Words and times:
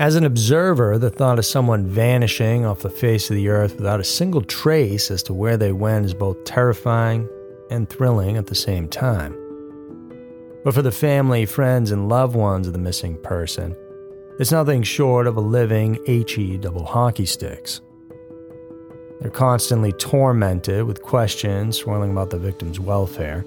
As 0.00 0.16
an 0.16 0.24
observer, 0.24 0.96
the 0.96 1.10
thought 1.10 1.38
of 1.38 1.44
someone 1.44 1.86
vanishing 1.86 2.64
off 2.64 2.80
the 2.80 2.88
face 2.88 3.28
of 3.28 3.36
the 3.36 3.50
earth 3.50 3.76
without 3.76 4.00
a 4.00 4.04
single 4.04 4.40
trace 4.40 5.10
as 5.10 5.22
to 5.24 5.34
where 5.34 5.58
they 5.58 5.72
went 5.72 6.06
is 6.06 6.14
both 6.14 6.42
terrifying 6.44 7.28
and 7.70 7.86
thrilling 7.86 8.38
at 8.38 8.46
the 8.46 8.54
same 8.54 8.88
time. 8.88 9.36
But 10.64 10.72
for 10.72 10.80
the 10.80 10.90
family, 10.90 11.44
friends, 11.44 11.90
and 11.90 12.08
loved 12.08 12.34
ones 12.34 12.66
of 12.66 12.72
the 12.72 12.78
missing 12.78 13.20
person, 13.22 13.76
it's 14.38 14.50
nothing 14.50 14.84
short 14.84 15.26
of 15.26 15.36
a 15.36 15.42
living 15.42 15.98
HE 16.06 16.56
double 16.62 16.86
hockey 16.86 17.26
sticks. 17.26 17.82
They're 19.20 19.30
constantly 19.30 19.92
tormented 19.92 20.84
with 20.84 21.02
questions 21.02 21.76
swirling 21.76 22.12
about 22.12 22.30
the 22.30 22.38
victim's 22.38 22.80
welfare. 22.80 23.44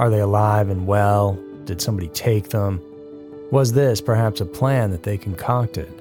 Are 0.00 0.10
they 0.10 0.18
alive 0.18 0.70
and 0.70 0.88
well? 0.88 1.38
Did 1.66 1.80
somebody 1.80 2.08
take 2.08 2.48
them? 2.48 2.80
Was 3.52 3.74
this 3.74 4.00
perhaps 4.00 4.40
a 4.40 4.46
plan 4.46 4.92
that 4.92 5.02
they 5.02 5.18
concocted? 5.18 5.92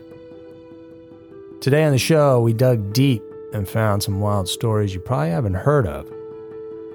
Today 1.59 1.83
on 1.83 1.91
the 1.91 1.97
show, 1.97 2.39
we 2.39 2.53
dug 2.53 2.93
deep 2.93 3.21
and 3.51 3.67
found 3.67 4.01
some 4.01 4.21
wild 4.21 4.47
stories 4.47 4.93
you 4.93 5.01
probably 5.01 5.31
haven't 5.31 5.55
heard 5.55 5.85
of. 5.85 6.07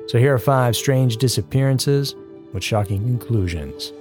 So 0.07 0.19
here 0.19 0.33
are 0.33 0.39
five 0.39 0.75
strange 0.75 1.19
disappearances 1.19 2.15
with 2.55 2.65
shocking 2.65 3.03
conclusions. 3.05 3.93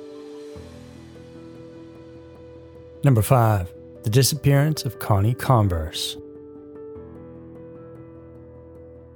Number 3.03 3.21
five, 3.21 3.73
the 4.03 4.09
disappearance 4.09 4.85
of 4.85 4.99
Connie 4.99 5.33
Converse. 5.33 6.15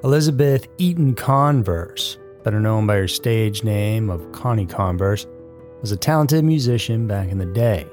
Elizabeth 0.03 0.67
Eaton 0.77 1.15
Converse, 1.15 2.17
better 2.43 2.59
known 2.59 2.85
by 2.85 2.97
her 2.97 3.07
stage 3.07 3.63
name 3.63 4.09
of 4.09 4.29
Connie 4.33 4.65
Converse, 4.65 5.25
was 5.81 5.91
a 5.91 5.97
talented 5.97 6.43
musician 6.43 7.07
back 7.07 7.29
in 7.29 7.37
the 7.37 7.45
day. 7.45 7.87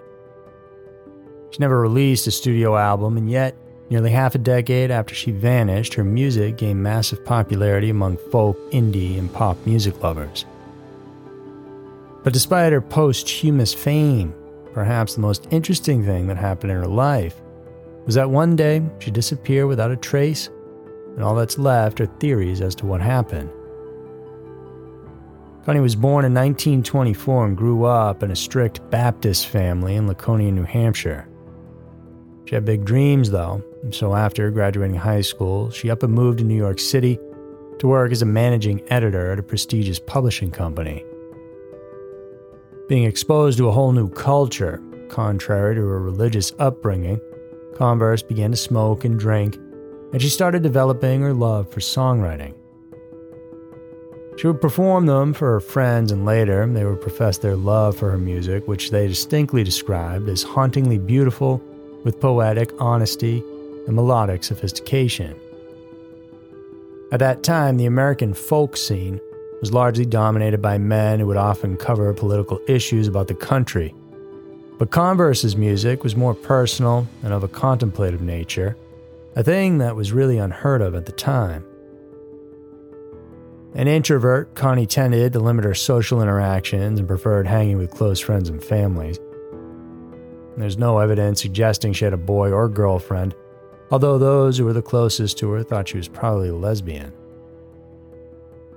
She 1.50 1.58
never 1.58 1.80
released 1.80 2.26
a 2.26 2.30
studio 2.30 2.76
album, 2.76 3.16
and 3.16 3.30
yet, 3.30 3.56
nearly 3.88 4.10
half 4.10 4.34
a 4.34 4.38
decade 4.38 4.90
after 4.90 5.14
she 5.14 5.30
vanished, 5.30 5.94
her 5.94 6.04
music 6.04 6.56
gained 6.56 6.82
massive 6.82 7.24
popularity 7.24 7.90
among 7.90 8.18
folk, 8.30 8.58
indie, 8.72 9.18
and 9.18 9.32
pop 9.32 9.56
music 9.64 10.02
lovers. 10.02 10.44
But 12.24 12.32
despite 12.32 12.72
her 12.72 12.80
posthumous 12.80 13.72
fame, 13.72 14.34
perhaps 14.72 15.14
the 15.14 15.20
most 15.20 15.46
interesting 15.50 16.04
thing 16.04 16.26
that 16.26 16.36
happened 16.36 16.72
in 16.72 16.78
her 16.78 16.86
life 16.86 17.40
was 18.04 18.16
that 18.16 18.28
one 18.28 18.56
day 18.56 18.82
she 18.98 19.10
disappeared 19.10 19.68
without 19.68 19.90
a 19.90 19.96
trace, 19.96 20.48
and 21.14 21.22
all 21.22 21.34
that's 21.34 21.58
left 21.58 22.00
are 22.00 22.06
theories 22.06 22.60
as 22.60 22.74
to 22.74 22.86
what 22.86 23.00
happened. 23.00 23.48
Connie 25.66 25.80
was 25.80 25.96
born 25.96 26.24
in 26.24 26.32
1924 26.32 27.46
and 27.46 27.56
grew 27.56 27.86
up 27.86 28.22
in 28.22 28.30
a 28.30 28.36
strict 28.36 28.88
Baptist 28.88 29.48
family 29.48 29.96
in 29.96 30.06
Laconia, 30.06 30.52
New 30.52 30.62
Hampshire. 30.62 31.28
She 32.44 32.54
had 32.54 32.64
big 32.64 32.84
dreams, 32.84 33.32
though, 33.32 33.64
so 33.90 34.14
after 34.14 34.48
graduating 34.52 34.94
high 34.94 35.22
school, 35.22 35.70
she 35.70 35.90
up 35.90 36.04
and 36.04 36.14
moved 36.14 36.38
to 36.38 36.44
New 36.44 36.54
York 36.54 36.78
City 36.78 37.18
to 37.80 37.88
work 37.88 38.12
as 38.12 38.22
a 38.22 38.26
managing 38.26 38.80
editor 38.92 39.32
at 39.32 39.40
a 39.40 39.42
prestigious 39.42 39.98
publishing 39.98 40.52
company. 40.52 41.04
Being 42.88 43.02
exposed 43.02 43.58
to 43.58 43.66
a 43.66 43.72
whole 43.72 43.90
new 43.90 44.08
culture, 44.08 44.80
contrary 45.08 45.74
to 45.74 45.80
her 45.80 46.00
religious 46.00 46.52
upbringing, 46.60 47.20
Converse 47.74 48.22
began 48.22 48.52
to 48.52 48.56
smoke 48.56 49.04
and 49.04 49.18
drink, 49.18 49.56
and 50.12 50.22
she 50.22 50.28
started 50.28 50.62
developing 50.62 51.22
her 51.22 51.34
love 51.34 51.68
for 51.72 51.80
songwriting. 51.80 52.55
She 54.36 54.46
would 54.46 54.60
perform 54.60 55.06
them 55.06 55.32
for 55.32 55.52
her 55.52 55.60
friends, 55.60 56.12
and 56.12 56.26
later 56.26 56.66
they 56.66 56.84
would 56.84 57.00
profess 57.00 57.38
their 57.38 57.56
love 57.56 57.96
for 57.96 58.10
her 58.10 58.18
music, 58.18 58.68
which 58.68 58.90
they 58.90 59.08
distinctly 59.08 59.64
described 59.64 60.28
as 60.28 60.42
hauntingly 60.42 60.98
beautiful 60.98 61.62
with 62.04 62.20
poetic 62.20 62.70
honesty 62.78 63.42
and 63.86 63.96
melodic 63.96 64.44
sophistication. 64.44 65.34
At 67.12 67.20
that 67.20 67.42
time, 67.42 67.76
the 67.76 67.86
American 67.86 68.34
folk 68.34 68.76
scene 68.76 69.20
was 69.60 69.72
largely 69.72 70.04
dominated 70.04 70.60
by 70.60 70.76
men 70.76 71.18
who 71.18 71.26
would 71.28 71.36
often 71.38 71.76
cover 71.76 72.12
political 72.12 72.60
issues 72.68 73.08
about 73.08 73.28
the 73.28 73.34
country. 73.34 73.94
But 74.78 74.90
Converse's 74.90 75.56
music 75.56 76.04
was 76.04 76.14
more 76.14 76.34
personal 76.34 77.06
and 77.22 77.32
of 77.32 77.42
a 77.42 77.48
contemplative 77.48 78.20
nature, 78.20 78.76
a 79.34 79.42
thing 79.42 79.78
that 79.78 79.96
was 79.96 80.12
really 80.12 80.36
unheard 80.36 80.82
of 80.82 80.94
at 80.94 81.06
the 81.06 81.12
time. 81.12 81.64
An 83.76 83.88
introvert, 83.88 84.54
Connie 84.54 84.86
tended 84.86 85.34
to 85.34 85.38
limit 85.38 85.66
her 85.66 85.74
social 85.74 86.22
interactions 86.22 86.98
and 86.98 87.06
preferred 87.06 87.46
hanging 87.46 87.76
with 87.76 87.90
close 87.90 88.18
friends 88.18 88.48
and 88.48 88.64
families. 88.64 89.18
There's 90.56 90.78
no 90.78 90.98
evidence 90.98 91.42
suggesting 91.42 91.92
she 91.92 92.06
had 92.06 92.14
a 92.14 92.16
boy 92.16 92.52
or 92.52 92.70
girlfriend, 92.70 93.34
although 93.90 94.16
those 94.16 94.56
who 94.56 94.64
were 94.64 94.72
the 94.72 94.80
closest 94.80 95.36
to 95.38 95.50
her 95.50 95.62
thought 95.62 95.88
she 95.88 95.98
was 95.98 96.08
probably 96.08 96.48
a 96.48 96.54
lesbian. 96.54 97.12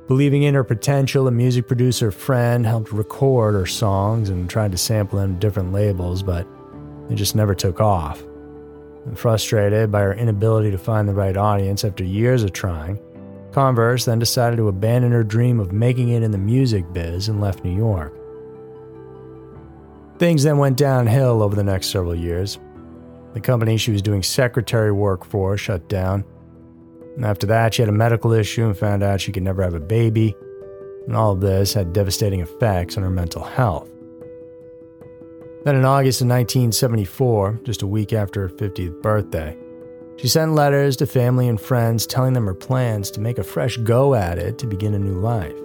Believing 0.09 0.43
in 0.43 0.53
her 0.53 0.65
potential, 0.65 1.29
a 1.29 1.31
music 1.31 1.65
producer 1.65 2.11
friend 2.11 2.65
helped 2.65 2.91
record 2.91 3.53
her 3.53 3.65
songs 3.65 4.27
and 4.27 4.49
tried 4.49 4.73
to 4.73 4.77
sample 4.77 5.19
them 5.19 5.35
to 5.35 5.39
different 5.39 5.71
labels, 5.71 6.23
but 6.23 6.45
they 7.07 7.15
just 7.15 7.37
never 7.37 7.55
took 7.55 7.79
off. 7.79 8.21
And 9.05 9.17
frustrated 9.17 9.93
by 9.93 10.01
her 10.01 10.13
inability 10.13 10.71
to 10.71 10.77
find 10.77 11.07
the 11.07 11.13
right 11.13 11.37
audience 11.37 11.85
after 11.85 12.03
years 12.03 12.43
of 12.43 12.51
trying, 12.51 12.99
Converse 13.51 14.05
then 14.05 14.19
decided 14.19 14.57
to 14.57 14.67
abandon 14.67 15.11
her 15.11 15.23
dream 15.23 15.59
of 15.59 15.71
making 15.71 16.09
it 16.09 16.23
in 16.23 16.31
the 16.31 16.37
music 16.37 16.91
biz 16.93 17.27
and 17.27 17.41
left 17.41 17.63
New 17.63 17.75
York. 17.75 18.13
Things 20.19 20.43
then 20.43 20.57
went 20.57 20.77
downhill 20.77 21.41
over 21.41 21.55
the 21.55 21.63
next 21.63 21.87
several 21.87 22.13
years. 22.13 22.59
The 23.33 23.39
company 23.39 23.77
she 23.77 23.91
was 23.91 24.01
doing 24.01 24.21
secretary 24.21 24.91
work 24.91 25.25
for 25.25 25.57
shut 25.57 25.87
down. 25.87 26.25
After 27.23 27.47
that, 27.47 27.73
she 27.73 27.81
had 27.81 27.89
a 27.89 27.93
medical 27.93 28.33
issue 28.33 28.65
and 28.65 28.77
found 28.77 29.01
out 29.01 29.21
she 29.21 29.31
could 29.31 29.43
never 29.43 29.63
have 29.63 29.73
a 29.73 29.79
baby. 29.79 30.35
And 31.07 31.15
all 31.15 31.31
of 31.31 31.41
this 31.41 31.73
had 31.73 31.93
devastating 31.93 32.41
effects 32.41 32.97
on 32.97 33.03
her 33.03 33.09
mental 33.09 33.43
health. 33.43 33.89
Then 35.63 35.75
in 35.75 35.85
August 35.85 36.21
of 36.21 36.27
1974, 36.27 37.61
just 37.63 37.81
a 37.81 37.87
week 37.87 38.13
after 38.13 38.47
her 38.47 38.49
50th 38.49 39.01
birthday, 39.01 39.57
she 40.19 40.27
sent 40.27 40.53
letters 40.53 40.97
to 40.97 41.05
family 41.05 41.47
and 41.47 41.61
friends 41.61 42.05
telling 42.05 42.33
them 42.33 42.45
her 42.45 42.53
plans 42.53 43.09
to 43.11 43.21
make 43.21 43.37
a 43.37 43.43
fresh 43.43 43.77
go 43.77 44.13
at 44.13 44.37
it 44.37 44.57
to 44.57 44.67
begin 44.67 44.93
a 44.93 44.99
new 44.99 45.17
life. 45.17 45.55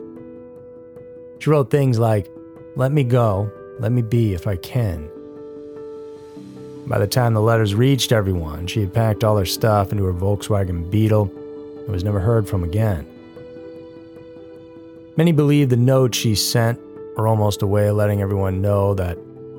She 1.41 1.51
wrote 1.51 1.71
things 1.71 1.99
like, 1.99 2.31
Let 2.77 2.93
me 2.93 3.03
go, 3.03 3.51
let 3.81 3.91
me 3.91 4.01
be 4.01 4.33
if 4.33 4.47
I 4.47 4.55
can. 4.57 5.11
By 6.87 6.99
the 7.01 7.07
time 7.09 7.35
the 7.35 7.41
letters 7.41 7.75
reached 7.75 8.13
everyone, 8.13 8.69
she 8.69 8.81
had 8.81 8.95
packed 8.95 9.25
all 9.25 9.37
her 9.39 9.45
stuff 9.45 9.91
into 9.91 10.05
her 10.05 10.13
Volkswagen 10.13 10.89
Beetle 10.89 11.33
and 11.81 11.89
was 11.89 12.05
never 12.05 12.21
heard 12.21 12.49
from 12.49 12.63
again. 12.63 13.07
Many 15.17 15.33
believe 15.33 15.69
the 15.69 15.77
notes 15.77 16.17
she 16.17 16.37
sent 16.37 16.79
were 17.17 17.27
almost 17.27 17.63
a 17.63 17.67
way 17.67 17.89
of 17.89 17.97
letting 17.97 18.21
everyone 18.21 18.63
know 18.63 18.95
that 18.95 19.19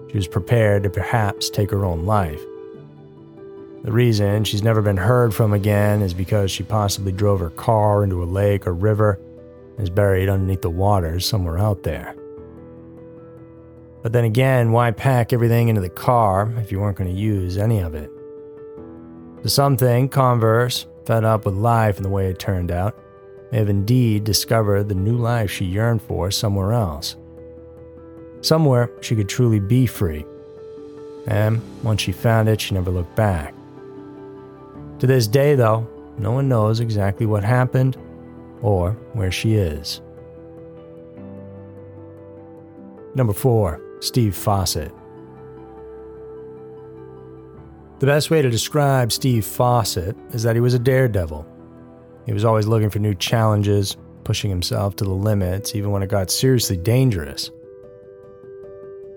she 0.10 0.18
was 0.18 0.28
prepared 0.28 0.84
to 0.84 0.90
perhaps 0.90 1.50
take 1.50 1.72
her 1.72 1.84
own 1.84 2.06
life. 2.06 2.42
The 3.86 3.92
reason 3.92 4.44
she's 4.46 4.64
never 4.64 4.82
been 4.82 4.98
heard 4.98 5.32
from 5.32 5.54
again 5.54 6.02
is 6.02 6.16
because 6.16 6.50
she 6.50 6.64
possibly 6.64 7.12
drove 7.12 7.40
her 7.40 7.52
car 7.52 8.04
into 8.04 8.24
a 8.24 8.26
lake 8.26 8.66
or 8.66 8.74
river 8.74 9.20
and 9.78 9.82
is 9.82 9.92
buried 9.92 10.28
underneath 10.28 10.64
the 10.64 10.72
waters 10.72 11.24
somewhere 11.24 11.60
out 11.60 11.84
there. 11.84 12.16
But 14.02 14.12
then 14.12 14.24
again, 14.24 14.72
why 14.72 14.90
pack 14.90 15.34
everything 15.34 15.68
into 15.68 15.82
the 15.82 15.90
car 15.90 16.52
if 16.58 16.72
you 16.72 16.80
weren't 16.80 16.98
going 16.98 17.14
to 17.14 17.22
use 17.22 17.60
any 17.60 17.78
of 17.78 17.94
it? 17.94 18.10
To 19.44 19.50
some 19.50 19.78
think 19.78 20.12
Converse, 20.12 20.88
fed 21.06 21.24
up 21.24 21.46
with 21.46 21.54
life 21.54 21.98
and 21.98 22.06
the 22.06 22.10
way 22.10 22.26
it 22.26 22.40
turned 22.40 22.72
out, 22.72 22.98
may 23.52 23.60
have 23.60 23.70
indeed 23.70 24.24
discovered 24.24 24.90
the 24.90 24.96
new 24.96 25.16
life 25.16 25.52
she 25.52 25.66
yearned 25.66 26.02
for 26.02 26.32
somewhere 26.32 26.74
else. 26.74 27.18
Somewhere 28.42 28.90
she 29.02 29.16
could 29.16 29.30
truly 29.30 29.60
be 29.60 29.86
free. 29.86 30.26
And 31.28 31.62
once 31.84 32.02
she 32.02 32.12
found 32.12 32.50
it, 32.50 32.60
she 32.60 32.74
never 32.74 32.90
looked 32.90 33.16
back. 33.16 33.54
To 35.00 35.08
this 35.08 35.28
day, 35.28 35.56
though, 35.56 35.88
no 36.18 36.32
one 36.32 36.48
knows 36.48 36.80
exactly 36.80 37.26
what 37.26 37.44
happened 37.44 37.98
or 38.62 38.92
where 39.14 39.32
she 39.32 39.56
is. 39.56 40.02
Number 43.14 43.34
4. 43.34 43.82
Steve 44.00 44.36
Fossett. 44.36 44.92
The 48.00 48.06
best 48.06 48.30
way 48.30 48.42
to 48.42 48.50
describe 48.50 49.12
Steve 49.12 49.46
Fossett 49.46 50.16
is 50.32 50.44
that 50.44 50.56
he 50.56 50.60
was 50.60 50.74
a 50.74 50.80
daredevil. 50.80 51.46
He 52.26 52.34
was 52.34 52.44
always 52.44 52.68
looking 52.68 52.90
for 52.90 53.00
new 53.00 53.16
challenges, 53.16 53.96
pushing 54.24 54.50
himself 54.50 54.96
to 54.98 55.06
the 55.06 55.12
limits, 55.12 55.76
even 55.76 55.92
when 55.92 56.04
it 56.04 56.10
got 56.10 56.30
seriously 56.30 56.76
dangerous. 56.76 57.50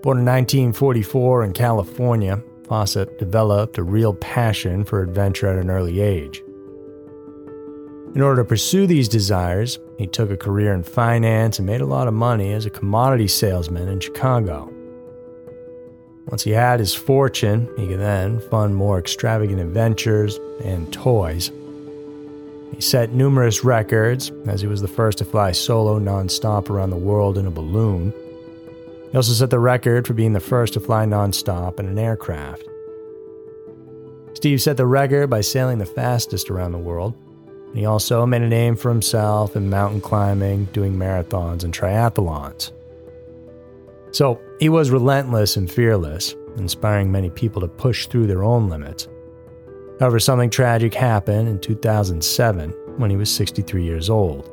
Born 0.01 0.19
in 0.19 0.25
1944 0.25 1.43
in 1.43 1.53
California, 1.53 2.41
Fossett 2.69 3.17
developed 3.17 3.79
a 3.79 3.83
real 3.83 4.13
passion 4.13 4.85
for 4.85 5.01
adventure 5.01 5.47
at 5.47 5.57
an 5.57 5.71
early 5.71 6.01
age. 6.01 6.43
In 8.15 8.21
order 8.21 8.43
to 8.43 8.47
pursue 8.47 8.85
these 8.85 9.09
desires, 9.09 9.79
he 9.97 10.05
took 10.05 10.29
a 10.29 10.37
career 10.37 10.73
in 10.73 10.83
finance 10.83 11.57
and 11.57 11.65
made 11.65 11.81
a 11.81 11.85
lot 11.85 12.07
of 12.07 12.13
money 12.13 12.53
as 12.53 12.65
a 12.65 12.69
commodity 12.69 13.27
salesman 13.27 13.87
in 13.87 13.99
Chicago. 13.99 14.71
Once 16.27 16.43
he 16.43 16.51
had 16.51 16.79
his 16.79 16.93
fortune, 16.93 17.67
he 17.75 17.87
could 17.87 17.99
then 17.99 18.39
fund 18.51 18.75
more 18.75 18.99
extravagant 18.99 19.59
adventures 19.59 20.39
and 20.63 20.93
toys. 20.93 21.51
He 22.75 22.81
set 22.81 23.13
numerous 23.13 23.63
records, 23.63 24.31
as 24.47 24.61
he 24.61 24.67
was 24.67 24.81
the 24.81 24.87
first 24.87 25.17
to 25.17 25.25
fly 25.25 25.51
solo 25.53 25.99
nonstop 25.99 26.69
around 26.69 26.91
the 26.91 26.97
world 26.97 27.37
in 27.37 27.47
a 27.47 27.51
balloon. 27.51 28.13
He 29.11 29.17
also 29.17 29.33
set 29.33 29.49
the 29.49 29.59
record 29.59 30.05
for 30.05 30.13
being 30.13 30.33
the 30.33 30.39
first 30.39 30.73
to 30.73 30.79
fly 30.79 31.05
nonstop 31.05 31.79
in 31.79 31.87
an 31.87 31.97
aircraft. 31.97 32.63
Steve 34.33 34.61
set 34.61 34.77
the 34.77 34.85
record 34.85 35.29
by 35.29 35.41
sailing 35.41 35.79
the 35.79 35.85
fastest 35.85 36.49
around 36.49 36.71
the 36.71 36.77
world. 36.77 37.15
he 37.73 37.85
also 37.85 38.25
made 38.25 38.41
a 38.41 38.47
name 38.47 38.75
for 38.75 38.89
himself 38.89 39.55
in 39.55 39.69
mountain 39.69 40.01
climbing, 40.01 40.65
doing 40.65 40.95
marathons 40.95 41.63
and 41.63 41.73
triathlons. 41.73 42.71
So 44.11 44.41
he 44.59 44.69
was 44.69 44.89
relentless 44.89 45.57
and 45.57 45.69
fearless, 45.69 46.35
inspiring 46.57 47.11
many 47.11 47.29
people 47.29 47.61
to 47.61 47.67
push 47.67 48.07
through 48.07 48.27
their 48.27 48.43
own 48.43 48.69
limits. 48.69 49.07
However, 49.99 50.19
something 50.19 50.49
tragic 50.49 50.93
happened 50.93 51.47
in 51.47 51.59
2007 51.59 52.71
when 52.97 53.09
he 53.09 53.17
was 53.17 53.33
63 53.33 53.83
years 53.83 54.09
old. 54.09 54.49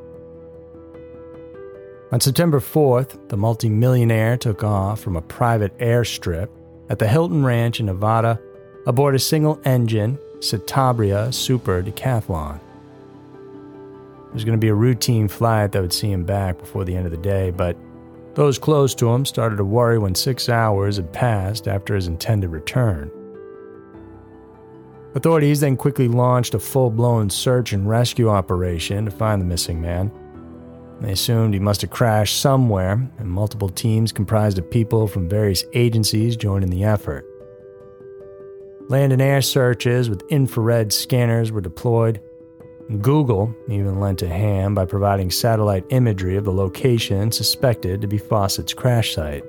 On 2.13 2.21
September 2.21 2.61
4th, 2.61 3.29
the 3.29 3.37
multimillionaire 3.37 4.37
took 4.37 4.63
off 4.63 5.01
from 5.01 5.17
a 5.17 5.23
private 5.23 5.77
airstrip 5.79 6.49
at 6.89 7.01
the 7.01 7.09
Hilton 7.09 7.45
Ranch 7.45 7.81
in 7.81 7.87
Nevada 7.87 8.41
aboard 8.87 9.17
a 9.17 9.19
single 9.19 9.61
engine 9.65 10.17
Citabria 10.39 11.35
Super 11.35 11.83
Decathlon. 11.83 12.61
It 14.29 14.35
was 14.35 14.45
going 14.45 14.57
to 14.57 14.65
be 14.65 14.69
a 14.69 14.75
routine 14.75 15.27
flight 15.27 15.73
that 15.73 15.83
would 15.83 15.93
see 15.93 16.13
him 16.13 16.23
back 16.23 16.59
before 16.59 16.85
the 16.85 16.95
end 16.95 17.07
of 17.07 17.11
the 17.11 17.19
day, 17.19 17.51
but 17.51 17.77
those 18.35 18.57
close 18.57 18.95
to 18.97 19.13
him 19.13 19.25
started 19.25 19.57
to 19.57 19.65
worry 19.65 19.99
when 19.99 20.15
six 20.15 20.49
hours 20.49 20.99
had 20.99 21.13
passed 21.13 21.67
after 21.67 21.97
his 21.97 22.07
intended 22.07 22.51
return. 22.51 23.11
Authorities 25.17 25.59
then 25.59 25.77
quickly 25.77 26.07
launched 26.07 26.55
a 26.55 26.61
full 26.61 26.91
blown 26.91 27.31
search 27.31 27.73
and 27.73 27.89
rescue 27.89 28.29
operation 28.29 29.07
to 29.07 29.11
find 29.11 29.41
the 29.41 29.47
missing 29.47 29.81
man. 29.81 30.13
They 31.01 31.13
assumed 31.13 31.55
he 31.55 31.61
must 31.61 31.83
have 31.83 31.91
crashed 31.91 32.41
somewhere, 32.41 33.11
and 33.19 33.29
multiple 33.29 33.69
teams 33.69 34.13
comprised 34.13 34.59
of 34.59 34.71
people 34.71 35.07
from 35.07 35.29
various 35.29 35.65
agencies 35.75 36.37
joined 36.37 36.65
in 36.65 36.71
the 36.71 36.85
effort. 36.85 37.25
Land 38.89 39.13
and 39.13 39.21
air 39.21 39.43
searches 39.43 40.09
with 40.09 40.23
infrared 40.31 40.93
scanners 40.93 41.53
were 41.53 41.61
deployed, 41.61 42.21
Google 43.01 43.53
even 43.69 43.99
lent 43.99 44.23
a 44.23 44.29
hand 44.29 44.77
by 44.77 44.85
providing 44.85 45.31
satellite 45.31 45.85
imagery 45.89 46.37
of 46.37 46.45
the 46.45 46.53
location 46.53 47.33
suspected 47.33 48.01
to 48.01 48.07
be 48.07 48.19
Fossett's 48.19 48.75
crash 48.75 49.15
site. 49.15 49.45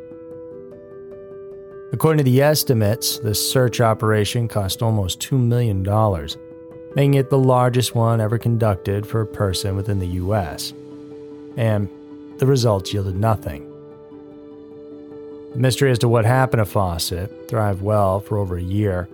According 1.94 2.18
to 2.18 2.24
the 2.24 2.42
estimates, 2.42 3.20
this 3.20 3.52
search 3.52 3.80
operation 3.80 4.48
cost 4.48 4.82
almost 4.82 5.20
$2 5.20 5.40
million, 5.40 5.84
making 6.96 7.14
it 7.14 7.30
the 7.30 7.38
largest 7.38 7.96
one 7.96 8.20
ever 8.20 8.38
conducted 8.38 9.06
for 9.06 9.22
a 9.22 9.28
person 9.28 9.76
within 9.76 10.00
the 10.00 10.08
U.S. 10.08 10.74
And 11.58 11.90
the 12.38 12.46
results 12.46 12.94
yielded 12.94 13.16
nothing. 13.16 13.68
The 15.52 15.60
mystery 15.60 15.92
as 15.92 16.00
to 16.00 16.08
what 16.08 16.24
happened 16.24 16.62
to 16.62 16.66
Fossett 16.66 17.50
thrived 17.50 17.82
well 17.82 18.20
for 18.20 18.38
over 18.38 18.58
a 18.58 18.62
year 18.62 19.10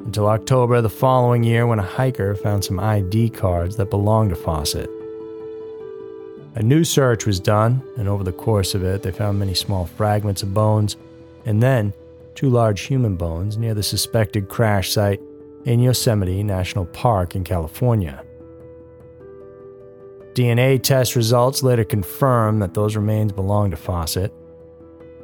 until 0.00 0.26
October 0.26 0.76
of 0.76 0.82
the 0.82 0.90
following 0.90 1.44
year 1.44 1.66
when 1.66 1.78
a 1.78 1.82
hiker 1.82 2.34
found 2.34 2.64
some 2.64 2.80
ID 2.80 3.30
cards 3.30 3.76
that 3.76 3.90
belonged 3.90 4.30
to 4.30 4.36
Fossett. 4.36 4.90
A 6.56 6.62
new 6.62 6.84
search 6.84 7.26
was 7.26 7.38
done, 7.38 7.82
and 7.96 8.08
over 8.08 8.24
the 8.24 8.32
course 8.32 8.74
of 8.74 8.82
it, 8.82 9.02
they 9.02 9.12
found 9.12 9.38
many 9.38 9.54
small 9.54 9.86
fragments 9.86 10.42
of 10.42 10.54
bones 10.54 10.96
and 11.44 11.62
then 11.62 11.92
two 12.34 12.50
large 12.50 12.82
human 12.82 13.16
bones 13.16 13.56
near 13.56 13.74
the 13.74 13.82
suspected 13.82 14.48
crash 14.48 14.90
site 14.90 15.20
in 15.64 15.80
Yosemite 15.80 16.42
National 16.42 16.86
Park 16.86 17.36
in 17.36 17.44
California. 17.44 18.25
DNA 20.36 20.82
test 20.82 21.16
results 21.16 21.62
later 21.62 21.84
confirmed 21.84 22.60
that 22.60 22.74
those 22.74 22.94
remains 22.94 23.32
belonged 23.32 23.70
to 23.70 23.76
Fossett, 23.76 24.32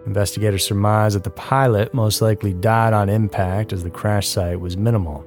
Investigators 0.07 0.65
surmise 0.65 1.15
that 1.15 1.23
the 1.23 1.31
pilot 1.31 1.95
most 1.95 2.21
likely 2.21 2.53
died 2.53 2.93
on 2.93 3.09
impact 3.09 3.73
as 3.73 3.85
the 3.85 3.91
crash 3.91 4.27
site 4.27 4.61
was 4.61 4.77
minimal. 4.77 5.25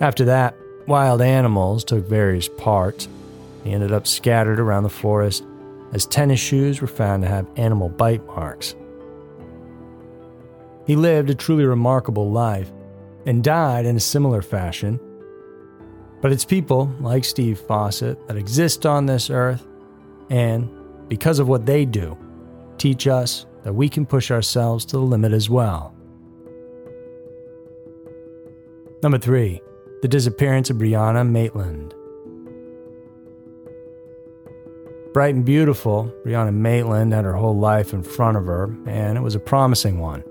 After 0.00 0.24
that, 0.24 0.56
wild 0.86 1.22
animals 1.22 1.84
took 1.84 2.06
various 2.06 2.48
parts. 2.48 3.08
They 3.62 3.70
ended 3.70 3.92
up 3.92 4.06
scattered 4.06 4.58
around 4.58 4.82
the 4.82 4.88
forest 4.88 5.44
as 5.92 6.04
tennis 6.04 6.40
shoes 6.40 6.80
were 6.80 6.88
found 6.88 7.22
to 7.22 7.28
have 7.28 7.46
animal 7.56 7.88
bite 7.88 8.26
marks. 8.26 8.74
He 10.84 10.96
lived 10.96 11.30
a 11.30 11.34
truly 11.34 11.64
remarkable 11.64 12.30
life 12.30 12.72
and 13.24 13.42
died 13.42 13.86
in 13.86 13.96
a 13.96 14.00
similar 14.00 14.42
fashion. 14.42 15.00
But 16.20 16.32
it's 16.32 16.44
people 16.44 16.92
like 17.00 17.24
Steve 17.24 17.58
Fossett 17.58 18.26
that 18.26 18.36
exist 18.36 18.86
on 18.86 19.06
this 19.06 19.30
earth, 19.30 19.66
and 20.30 20.68
because 21.08 21.38
of 21.38 21.48
what 21.48 21.66
they 21.66 21.84
do, 21.84 22.16
teach 22.78 23.06
us 23.06 23.46
that 23.64 23.74
we 23.74 23.88
can 23.88 24.06
push 24.06 24.30
ourselves 24.30 24.84
to 24.86 24.96
the 24.96 25.02
limit 25.02 25.32
as 25.32 25.50
well. 25.50 25.94
Number 29.02 29.18
three, 29.18 29.60
the 30.02 30.08
disappearance 30.08 30.70
of 30.70 30.78
Brianna 30.78 31.28
Maitland. 31.28 31.94
Bright 35.12 35.34
and 35.34 35.44
beautiful, 35.44 36.12
Brianna 36.24 36.52
Maitland 36.52 37.12
had 37.12 37.24
her 37.24 37.32
whole 37.32 37.56
life 37.56 37.92
in 37.92 38.02
front 38.02 38.36
of 38.36 38.46
her, 38.46 38.64
and 38.86 39.16
it 39.16 39.22
was 39.22 39.34
a 39.34 39.40
promising 39.40 39.98
one. 39.98 40.22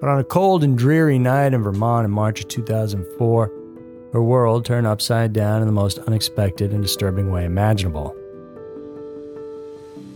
But 0.00 0.08
on 0.08 0.18
a 0.18 0.24
cold 0.24 0.62
and 0.62 0.76
dreary 0.76 1.18
night 1.18 1.54
in 1.54 1.62
Vermont 1.62 2.04
in 2.04 2.10
March 2.10 2.40
of 2.40 2.48
2004, 2.48 3.50
her 4.12 4.22
world 4.22 4.64
turned 4.64 4.86
upside 4.86 5.32
down 5.32 5.60
in 5.60 5.66
the 5.66 5.72
most 5.72 5.98
unexpected 6.00 6.72
and 6.72 6.82
disturbing 6.82 7.30
way 7.30 7.44
imaginable. 7.44 8.16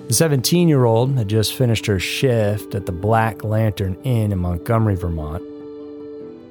The 0.08 0.14
17 0.14 0.68
year 0.68 0.84
old 0.86 1.16
had 1.16 1.28
just 1.28 1.54
finished 1.54 1.86
her 1.86 2.00
shift 2.00 2.74
at 2.74 2.86
the 2.86 2.92
Black 2.92 3.44
Lantern 3.44 3.96
Inn 4.02 4.32
in 4.32 4.38
Montgomery, 4.38 4.96
Vermont. 4.96 5.42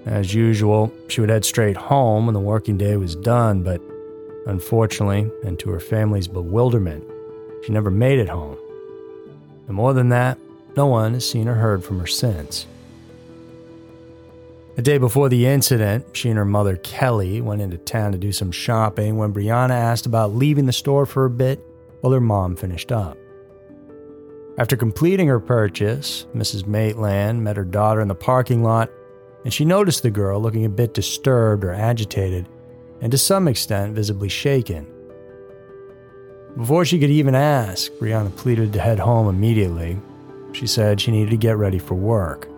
As 0.06 0.34
usual, 0.34 0.94
she 1.10 1.22
would 1.22 1.30
head 1.30 1.44
straight 1.44 1.76
home 1.76 2.26
when 2.26 2.34
the 2.34 2.40
working 2.40 2.78
day 2.78 2.96
was 2.96 3.16
done, 3.18 3.64
but 3.64 3.82
unfortunately, 4.46 5.30
and 5.44 5.60
to 5.60 5.70
her 5.72 5.80
family's 5.80 6.28
bewilderment, 6.28 7.04
she 7.66 7.74
never 7.74 7.92
made 7.92 8.20
it 8.20 8.30
home. 8.30 8.58
And 9.68 9.76
more 9.76 9.94
than 9.94 10.10
that, 10.10 10.40
no 10.78 10.88
one 10.88 11.14
has 11.14 11.30
seen 11.30 11.48
or 11.48 11.56
heard 11.56 11.84
from 11.84 12.00
her 12.00 12.08
since. 12.08 12.66
A 14.80 14.82
day 14.82 14.98
before 14.98 15.28
the 15.28 15.46
incident, 15.46 16.06
she 16.14 16.30
and 16.30 16.38
her 16.38 16.46
mother 16.46 16.78
Kelly 16.78 17.42
went 17.42 17.62
into 17.62 17.78
town 17.78 18.14
to 18.14 18.18
do 18.18 18.32
some 18.32 18.50
shopping 18.50 19.18
when 19.18 19.34
Brianna 19.34 19.72
asked 19.72 20.06
about 20.06 20.34
leaving 20.34 20.68
the 20.68 20.72
store 20.72 21.06
for 21.06 21.26
a 21.26 21.30
bit 21.30 21.62
while 22.00 22.14
her 22.14 22.22
mom 22.22 22.56
finished 22.56 22.90
up. 22.90 23.18
After 24.58 24.78
completing 24.78 25.28
her 25.28 25.42
purchase, 25.42 26.28
Mrs. 26.34 26.66
Maitland 26.66 27.44
met 27.44 27.58
her 27.58 27.66
daughter 27.66 28.00
in 28.00 28.08
the 28.08 28.16
parking 28.16 28.64
lot, 28.64 28.90
and 29.44 29.54
she 29.54 29.66
noticed 29.66 30.02
the 30.02 30.10
girl 30.10 30.40
looking 30.40 30.64
a 30.64 30.70
bit 30.70 30.94
disturbed 30.94 31.66
or 31.66 31.74
agitated, 31.74 32.48
and 33.02 33.12
to 33.12 33.18
some 33.18 33.50
extent 33.50 33.96
visibly 33.96 34.30
shaken. 34.30 34.88
Before 36.56 36.86
she 36.86 37.00
could 37.00 37.10
even 37.10 37.36
ask, 37.36 37.92
Brianna 37.96 38.34
pleaded 38.34 38.72
to 38.72 38.80
head 38.80 39.00
home 39.00 39.28
immediately. 39.28 40.00
She 40.54 40.68
said 40.68 41.02
she 41.02 41.12
needed 41.12 41.32
to 41.32 41.38
get 41.38 41.58
ready 41.58 41.80
for 41.80 41.96
work. 41.96 42.49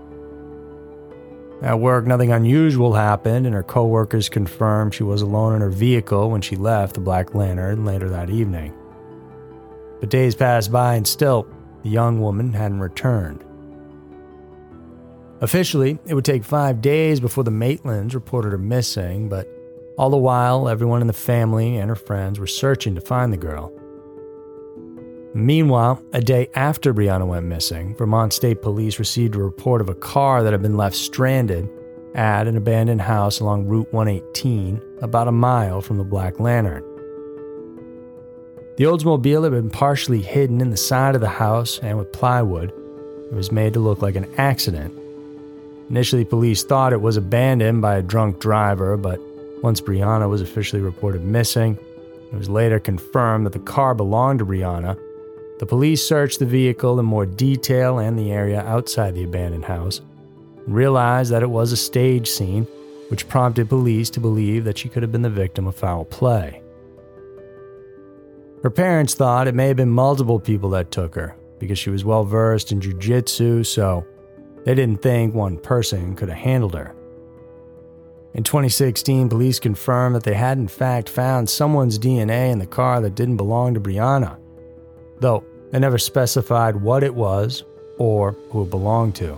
At 1.61 1.79
work, 1.79 2.07
nothing 2.07 2.31
unusual 2.31 2.93
happened, 2.93 3.45
and 3.45 3.53
her 3.53 3.61
coworkers 3.61 4.29
confirmed 4.29 4.95
she 4.95 5.03
was 5.03 5.21
alone 5.21 5.53
in 5.53 5.61
her 5.61 5.69
vehicle 5.69 6.31
when 6.31 6.41
she 6.41 6.55
left 6.55 6.95
the 6.95 7.01
Black 7.01 7.35
Lantern 7.35 7.85
later 7.85 8.09
that 8.09 8.31
evening. 8.31 8.73
But 9.99 10.09
days 10.09 10.33
passed 10.33 10.71
by, 10.71 10.95
and 10.95 11.07
still, 11.07 11.47
the 11.83 11.89
young 11.89 12.19
woman 12.19 12.53
hadn't 12.53 12.79
returned. 12.79 13.43
Officially, 15.41 15.99
it 16.07 16.15
would 16.15 16.25
take 16.25 16.43
five 16.43 16.81
days 16.81 17.19
before 17.19 17.43
the 17.43 17.51
Maitlands 17.51 18.15
reported 18.15 18.51
her 18.51 18.57
missing, 18.57 19.29
but 19.29 19.47
all 19.97 20.09
the 20.09 20.17
while, 20.17 20.67
everyone 20.67 21.01
in 21.01 21.07
the 21.07 21.13
family 21.13 21.77
and 21.77 21.89
her 21.89 21.95
friends 21.95 22.39
were 22.39 22.47
searching 22.47 22.95
to 22.95 23.01
find 23.01 23.31
the 23.31 23.37
girl. 23.37 23.71
Meanwhile, 25.33 26.03
a 26.11 26.19
day 26.19 26.49
after 26.55 26.93
Brianna 26.93 27.25
went 27.25 27.45
missing, 27.45 27.95
Vermont 27.95 28.33
State 28.33 28.61
Police 28.61 28.99
received 28.99 29.35
a 29.35 29.39
report 29.39 29.79
of 29.79 29.87
a 29.87 29.95
car 29.95 30.43
that 30.43 30.51
had 30.51 30.61
been 30.61 30.75
left 30.75 30.95
stranded 30.95 31.69
at 32.15 32.47
an 32.47 32.57
abandoned 32.57 32.99
house 32.99 33.39
along 33.39 33.67
Route 33.67 33.91
118, 33.93 34.81
about 35.01 35.29
a 35.29 35.31
mile 35.31 35.81
from 35.81 35.97
the 35.97 36.03
Black 36.03 36.41
Lantern. 36.41 36.83
The 38.75 38.83
Oldsmobile 38.83 39.43
had 39.43 39.53
been 39.53 39.69
partially 39.69 40.21
hidden 40.21 40.59
in 40.59 40.69
the 40.69 40.75
side 40.75 41.15
of 41.15 41.21
the 41.21 41.29
house 41.29 41.79
and 41.79 41.97
with 41.97 42.11
plywood. 42.11 42.73
It 43.31 43.33
was 43.33 43.53
made 43.53 43.73
to 43.73 43.79
look 43.79 44.01
like 44.01 44.17
an 44.17 44.29
accident. 44.37 44.93
Initially, 45.89 46.25
police 46.25 46.63
thought 46.63 46.91
it 46.91 47.01
was 47.01 47.15
abandoned 47.15 47.81
by 47.81 47.95
a 47.95 48.01
drunk 48.01 48.39
driver, 48.39 48.97
but 48.97 49.19
once 49.63 49.79
Brianna 49.79 50.29
was 50.29 50.41
officially 50.41 50.81
reported 50.81 51.23
missing, 51.23 51.77
it 52.33 52.35
was 52.35 52.49
later 52.49 52.79
confirmed 52.79 53.45
that 53.45 53.53
the 53.53 53.59
car 53.59 53.93
belonged 53.93 54.39
to 54.39 54.45
Brianna. 54.45 54.97
The 55.61 55.67
police 55.67 56.03
searched 56.03 56.39
the 56.39 56.47
vehicle 56.47 56.99
in 56.99 57.05
more 57.05 57.27
detail 57.27 57.99
and 57.99 58.17
the 58.17 58.31
area 58.31 58.61
outside 58.61 59.13
the 59.13 59.25
abandoned 59.25 59.65
house 59.65 60.01
and 60.65 60.73
realized 60.73 61.31
that 61.31 61.43
it 61.43 61.51
was 61.51 61.71
a 61.71 61.77
stage 61.77 62.27
scene, 62.27 62.63
which 63.09 63.29
prompted 63.29 63.69
police 63.69 64.09
to 64.09 64.19
believe 64.19 64.63
that 64.63 64.79
she 64.79 64.89
could 64.89 65.03
have 65.03 65.11
been 65.11 65.21
the 65.21 65.29
victim 65.29 65.67
of 65.67 65.75
foul 65.75 66.03
play. 66.03 66.63
Her 68.63 68.71
parents 68.71 69.13
thought 69.13 69.47
it 69.47 69.53
may 69.53 69.67
have 69.67 69.77
been 69.77 69.91
multiple 69.91 70.39
people 70.39 70.71
that 70.71 70.89
took 70.89 71.13
her 71.13 71.35
because 71.59 71.77
she 71.77 71.91
was 71.91 72.03
well 72.03 72.23
versed 72.23 72.71
in 72.71 72.79
jujitsu, 72.79 73.63
so 73.63 74.03
they 74.65 74.73
didn't 74.73 75.03
think 75.03 75.35
one 75.35 75.59
person 75.59 76.15
could 76.15 76.29
have 76.29 76.39
handled 76.39 76.73
her. 76.73 76.95
In 78.33 78.43
2016, 78.43 79.29
police 79.29 79.59
confirmed 79.59 80.15
that 80.15 80.23
they 80.23 80.33
had 80.33 80.57
in 80.57 80.67
fact 80.67 81.07
found 81.07 81.47
someone's 81.47 81.99
DNA 81.99 82.51
in 82.51 82.57
the 82.57 82.65
car 82.65 82.99
that 83.01 83.13
didn't 83.13 83.37
belong 83.37 83.75
to 83.75 83.79
Brianna, 83.79 84.39
though 85.19 85.45
they 85.71 85.79
never 85.79 85.97
specified 85.97 86.75
what 86.75 87.03
it 87.03 87.15
was 87.15 87.63
or 87.97 88.33
who 88.49 88.63
it 88.63 88.69
belonged 88.69 89.15
to. 89.15 89.37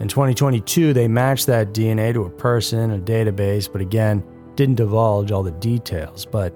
In 0.00 0.08
2022, 0.08 0.92
they 0.94 1.08
matched 1.08 1.46
that 1.46 1.72
DNA 1.72 2.12
to 2.14 2.24
a 2.24 2.30
person 2.30 2.90
a 2.92 2.98
database, 2.98 3.70
but 3.70 3.80
again, 3.80 4.22
didn't 4.54 4.76
divulge 4.76 5.30
all 5.30 5.42
the 5.42 5.50
details. 5.50 6.24
But 6.24 6.54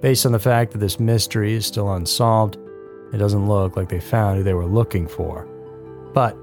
based 0.00 0.24
on 0.24 0.32
the 0.32 0.38
fact 0.38 0.72
that 0.72 0.78
this 0.78 0.98
mystery 0.98 1.54
is 1.54 1.66
still 1.66 1.92
unsolved, 1.92 2.56
it 3.12 3.18
doesn't 3.18 3.48
look 3.48 3.76
like 3.76 3.88
they 3.88 4.00
found 4.00 4.38
who 4.38 4.42
they 4.42 4.54
were 4.54 4.66
looking 4.66 5.06
for. 5.06 5.46
But 6.14 6.36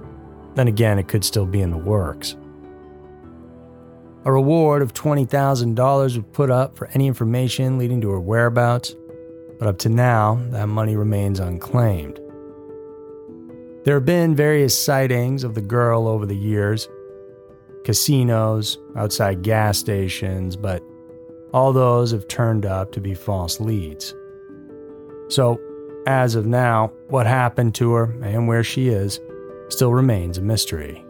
then 0.56 0.68
again, 0.68 1.00
it 1.00 1.08
could 1.08 1.24
still 1.24 1.46
be 1.46 1.62
in 1.62 1.72
the 1.72 1.78
works. 1.78 2.36
A 4.26 4.32
reward 4.32 4.82
of 4.82 4.94
$20,000 4.94 6.04
was 6.04 6.18
put 6.34 6.52
up 6.52 6.78
for 6.78 6.88
any 6.94 7.08
information 7.08 7.78
leading 7.78 8.02
to 8.02 8.10
her 8.10 8.20
whereabouts, 8.20 8.96
but 9.60 9.68
up 9.68 9.78
to 9.80 9.90
now, 9.90 10.40
that 10.52 10.68
money 10.68 10.96
remains 10.96 11.40
unclaimed. 11.40 12.20
There 13.84 13.96
have 13.96 14.06
been 14.06 14.36
various 14.36 14.78
sightings 14.78 15.44
of 15.44 15.56
the 15.56 15.62
girl 15.62 16.08
over 16.08 16.26
the 16.26 16.36
years 16.36 16.88
casinos, 17.84 18.78
outside 18.98 19.44
gas 19.44 19.78
stations, 19.78 20.58
but 20.58 20.84
all 21.54 21.72
those 21.72 22.12
have 22.12 22.28
turned 22.28 22.66
up 22.66 22.92
to 22.92 23.00
be 23.00 23.14
false 23.14 23.62
leads. 23.62 24.14
So, 25.30 25.58
as 26.06 26.36
of 26.36 26.46
now, 26.46 26.92
what 27.08 27.26
happened 27.28 27.76
to 27.76 27.94
her 27.94 28.14
and 28.22 28.46
where 28.46 28.64
she 28.64 28.90
is 28.90 29.22
still 29.70 29.94
remains 29.94 30.38
a 30.38 30.42
mystery. 30.42 31.02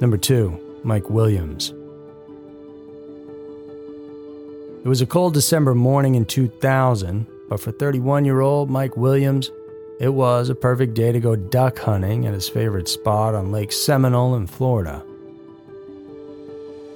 Number 0.00 0.16
2, 0.16 0.80
Mike 0.84 1.10
Williams. 1.10 1.74
It 4.86 4.88
was 4.88 5.02
a 5.02 5.06
cold 5.06 5.34
December 5.34 5.74
morning 5.74 6.14
in 6.14 6.24
2000, 6.24 7.26
but 7.48 7.58
for 7.58 7.72
31 7.72 8.24
year 8.24 8.40
old 8.40 8.70
Mike 8.70 8.96
Williams, 8.96 9.50
it 9.98 10.10
was 10.10 10.48
a 10.48 10.54
perfect 10.54 10.94
day 10.94 11.10
to 11.10 11.18
go 11.18 11.34
duck 11.34 11.80
hunting 11.80 12.24
at 12.24 12.32
his 12.32 12.48
favorite 12.48 12.86
spot 12.86 13.34
on 13.34 13.50
Lake 13.50 13.72
Seminole 13.72 14.36
in 14.36 14.46
Florida. 14.46 15.04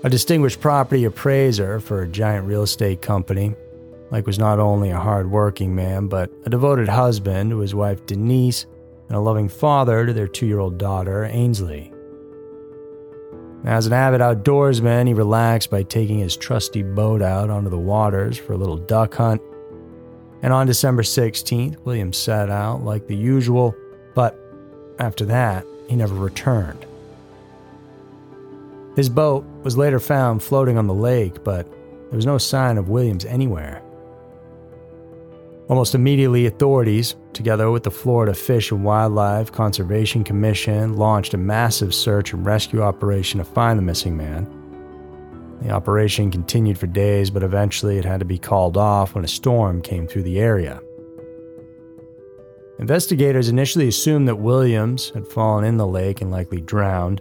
A 0.05 0.09
distinguished 0.09 0.61
property 0.61 1.03
appraiser 1.03 1.81
for 1.81 2.03
a 2.03 2.07
giant 2.07 2.47
real 2.47 2.63
estate 2.63 3.03
company, 3.03 3.57
Mike 4.13 4.25
was 4.25 4.39
not 4.39 4.61
only 4.61 4.91
a 4.91 5.01
hard-working 5.01 5.75
man, 5.75 6.07
but 6.07 6.31
a 6.47 6.49
devoted 6.49 6.89
husband 6.89 7.51
to 7.51 7.59
his 7.59 7.75
wife 7.75 8.07
Denise 8.07 8.67
and 9.09 9.17
a 9.17 9.21
loving 9.21 9.49
father 9.49 10.07
to 10.07 10.13
their 10.13 10.29
two 10.29 10.47
year 10.47 10.61
old 10.61 10.79
daughter, 10.79 11.25
Ainsley. 11.25 11.93
As 13.65 13.87
an 13.87 13.93
avid 13.93 14.21
outdoorsman, 14.21 15.07
he 15.07 15.15
relaxed 15.15 15.71
by 15.71 15.83
taking 15.83 16.19
his 16.19 16.37
trusty 16.37 16.83
boat 16.83 17.23
out 17.23 17.51
onto 17.51 17.71
the 17.71 17.79
waters 17.79 18.39
for 18.39 18.55
a 18.55 18.57
little 18.57 18.79
duck 18.79 19.15
hunt 19.15 19.43
and 20.43 20.53
on 20.53 20.67
December 20.67 21.03
16th, 21.03 21.79
Williams 21.85 22.17
set 22.17 22.49
out 22.49 22.83
like 22.83 23.07
the 23.07 23.17
usual, 23.17 23.75
but 24.15 24.39
after 24.99 25.25
that, 25.27 25.67
he 25.89 25.97
never 25.97 26.15
returned. 26.15 26.87
His 28.97 29.09
boat 29.09 29.45
was 29.63 29.77
later 29.77 30.01
found 30.01 30.43
floating 30.43 30.79
on 30.79 30.87
the 30.87 30.95
lake, 30.95 31.45
but 31.45 31.67
there 31.67 32.17
was 32.17 32.27
no 32.27 32.39
sign 32.39 32.79
of 32.79 32.89
Williams 32.89 33.25
anywhere. 33.25 33.83
Almost 35.71 35.95
immediately, 35.95 36.47
authorities, 36.47 37.15
together 37.33 37.71
with 37.71 37.85
the 37.85 37.93
Florida 37.93 38.35
Fish 38.35 38.73
and 38.73 38.83
Wildlife 38.83 39.53
Conservation 39.53 40.25
Commission, 40.25 40.97
launched 40.97 41.33
a 41.33 41.39
massive 41.39 41.95
search 41.95 42.33
and 42.33 42.45
rescue 42.45 42.83
operation 42.83 43.39
to 43.39 43.45
find 43.45 43.79
the 43.79 43.83
missing 43.85 44.17
man. 44.17 44.49
The 45.63 45.71
operation 45.71 46.33
continued 46.33 46.77
for 46.77 46.89
days, 46.89 47.31
but 47.31 47.45
eventually 47.45 47.99
it 47.99 48.05
had 48.05 48.19
to 48.19 48.27
be 48.27 48.37
called 48.37 48.77
off 48.77 49.15
when 49.15 49.25
a 49.25 49.29
storm 49.29 49.81
came 49.81 50.09
through 50.09 50.25
the 50.25 50.41
area. 50.41 50.81
Investigators 52.81 53.49
initially 53.49 53.87
assumed 53.87 54.27
that 54.27 54.41
Williams 54.41 55.11
had 55.11 55.29
fallen 55.29 55.65
in 55.65 55.77
the 55.77 55.87
lake 55.87 56.21
and 56.21 56.33
likely 56.33 56.61
drowned. 56.61 57.21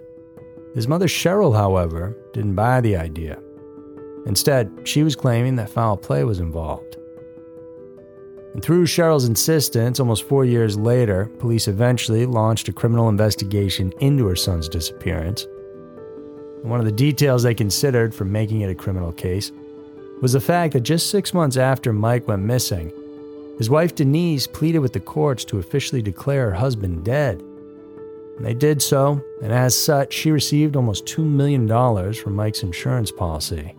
His 0.73 0.87
mother, 0.87 1.07
Cheryl, 1.07 1.55
however, 1.55 2.17
didn't 2.33 2.55
buy 2.55 2.81
the 2.81 2.95
idea. 2.95 3.39
Instead, 4.25 4.71
she 4.85 5.03
was 5.03 5.15
claiming 5.15 5.55
that 5.57 5.69
foul 5.69 5.97
play 5.97 6.23
was 6.23 6.39
involved. 6.39 6.98
And 8.53 8.63
through 8.63 8.85
Cheryl's 8.85 9.25
insistence, 9.25 9.99
almost 9.99 10.23
four 10.23 10.43
years 10.43 10.77
later, 10.77 11.25
police 11.39 11.67
eventually 11.67 12.25
launched 12.25 12.67
a 12.67 12.73
criminal 12.73 13.09
investigation 13.09 13.93
into 13.99 14.25
her 14.25 14.35
son's 14.35 14.67
disappearance. 14.67 15.45
One 16.63 16.79
of 16.79 16.85
the 16.85 16.91
details 16.91 17.43
they 17.43 17.53
considered 17.53 18.13
for 18.13 18.25
making 18.25 18.61
it 18.61 18.69
a 18.69 18.75
criminal 18.75 19.11
case 19.11 19.51
was 20.21 20.33
the 20.33 20.41
fact 20.41 20.73
that 20.73 20.81
just 20.81 21.09
six 21.09 21.33
months 21.33 21.57
after 21.57 21.93
Mike 21.93 22.27
went 22.27 22.43
missing, 22.43 22.91
his 23.57 23.69
wife 23.69 23.95
Denise 23.95 24.47
pleaded 24.47 24.79
with 24.79 24.93
the 24.93 24.99
courts 24.99 25.45
to 25.45 25.59
officially 25.59 26.01
declare 26.01 26.49
her 26.49 26.55
husband 26.55 27.05
dead. 27.05 27.41
And 28.37 28.45
they 28.45 28.53
did 28.53 28.81
so, 28.81 29.21
and 29.41 29.51
as 29.51 29.77
such, 29.77 30.13
she 30.13 30.31
received 30.31 30.75
almost 30.75 31.05
$2 31.05 31.23
million 31.25 31.67
from 32.13 32.35
Mike's 32.35 32.63
insurance 32.63 33.11
policy. 33.11 33.73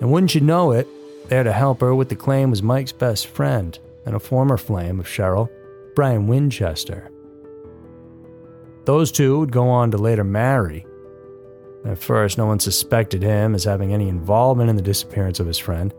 And 0.00 0.12
wouldn't 0.12 0.34
you 0.34 0.40
know 0.40 0.72
it, 0.72 0.88
there 1.28 1.44
to 1.44 1.52
help 1.52 1.80
her 1.80 1.94
with 1.94 2.08
the 2.08 2.16
claim 2.16 2.50
was 2.50 2.62
Mike's 2.62 2.92
best 2.92 3.26
friend 3.26 3.78
and 4.04 4.14
a 4.14 4.20
former 4.20 4.56
flame 4.56 5.00
of 5.00 5.06
Cheryl, 5.06 5.48
Brian 5.94 6.26
Winchester. 6.26 7.10
Those 8.84 9.10
two 9.10 9.38
would 9.40 9.52
go 9.52 9.68
on 9.68 9.90
to 9.90 9.98
later 9.98 10.24
marry, 10.24 10.86
at 11.86 11.98
first, 11.98 12.36
no 12.36 12.46
one 12.46 12.58
suspected 12.58 13.22
him 13.22 13.54
as 13.54 13.62
having 13.62 13.92
any 13.92 14.08
involvement 14.08 14.68
in 14.68 14.76
the 14.76 14.82
disappearance 14.82 15.38
of 15.38 15.46
his 15.46 15.58
friend, 15.58 15.94